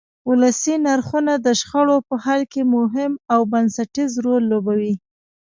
[0.29, 4.93] ولسي نرخونه د شخړو په حل کې مهم او بنسټیز رول لوبوي.